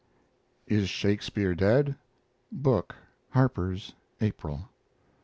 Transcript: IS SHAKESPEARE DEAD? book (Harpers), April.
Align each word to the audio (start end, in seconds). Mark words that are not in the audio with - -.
IS 0.65 0.89
SHAKESPEARE 0.89 1.53
DEAD? 1.53 1.95
book 2.51 2.95
(Harpers), 3.35 3.93
April. 4.19 4.67